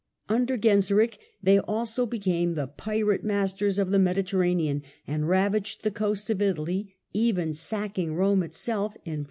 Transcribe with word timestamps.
Under 0.27 0.57
Genseric 0.57 1.19
they 1.43 1.59
also 1.59 2.07
became 2.07 2.55
the 2.55 2.65
pirate 2.65 3.23
masters 3.23 3.77
of 3.77 3.91
the 3.91 3.99
Mediterranean, 3.99 4.81
and 5.05 5.29
ravaged 5.29 5.83
the 5.83 5.91
coasts 5.91 6.31
of 6.31 6.41
Italy, 6.41 6.95
even 7.13 7.53
sacking 7.53 8.15
Rome 8.15 8.41
itself 8.41 8.95
in 9.05 9.19
455. 9.19 9.19